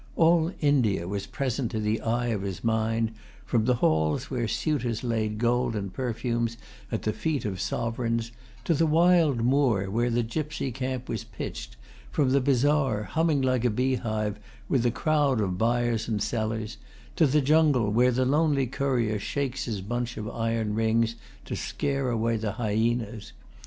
[0.15, 3.11] All India was present to the eye of his mind,
[3.45, 6.57] from the halls where suitors laid gold and perfumes
[6.91, 8.31] at the feet of sovereigns
[8.63, 11.77] to the wild moor where the gypsy camp was pitched,
[12.09, 16.77] from the bazaar, humming like a beehive with the crowd of buyers and sellers,
[17.15, 21.13] to the jungle where the lonely courier shakes his bunch of iron rings
[21.45, 23.33] to scare away the hyenas.